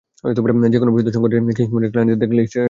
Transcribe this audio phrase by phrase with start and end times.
[0.73, 2.59] যে কোনো প্রসিদ্ধ সংগঠনই কিংসম্যানের ক্লায়েন্টদের দেখলে ঈর্ষান্বিত হবে!